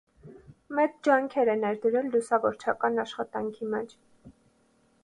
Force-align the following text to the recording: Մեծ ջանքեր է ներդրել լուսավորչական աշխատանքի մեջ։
Մեծ 0.79 0.95
ջանքեր 1.07 1.51
է 1.55 1.55
ներդրել 1.65 2.09
լուսավորչական 2.17 2.99
աշխատանքի 3.05 3.71
մեջ։ 3.77 3.97